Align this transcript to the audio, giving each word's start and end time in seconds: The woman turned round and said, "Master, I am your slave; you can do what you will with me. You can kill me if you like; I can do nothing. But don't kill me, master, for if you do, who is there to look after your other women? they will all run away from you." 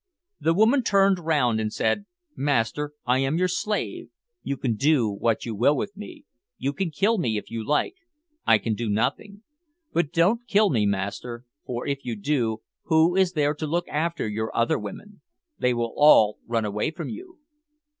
The 0.39 0.55
woman 0.55 0.81
turned 0.81 1.19
round 1.19 1.59
and 1.59 1.71
said, 1.71 2.07
"Master, 2.35 2.93
I 3.05 3.19
am 3.19 3.37
your 3.37 3.47
slave; 3.47 4.09
you 4.41 4.57
can 4.57 4.75
do 4.75 5.07
what 5.07 5.45
you 5.45 5.53
will 5.53 5.77
with 5.77 5.95
me. 5.95 6.25
You 6.57 6.73
can 6.73 6.89
kill 6.89 7.19
me 7.19 7.37
if 7.37 7.51
you 7.51 7.63
like; 7.63 7.97
I 8.43 8.57
can 8.57 8.73
do 8.73 8.89
nothing. 8.89 9.43
But 9.93 10.11
don't 10.11 10.47
kill 10.47 10.71
me, 10.71 10.87
master, 10.87 11.45
for 11.67 11.85
if 11.85 12.03
you 12.03 12.15
do, 12.15 12.63
who 12.85 13.15
is 13.15 13.33
there 13.33 13.53
to 13.53 13.67
look 13.67 13.87
after 13.89 14.27
your 14.27 14.49
other 14.57 14.79
women? 14.79 15.21
they 15.59 15.71
will 15.75 15.93
all 15.95 16.39
run 16.47 16.65
away 16.65 16.89
from 16.89 17.09
you." 17.09 17.37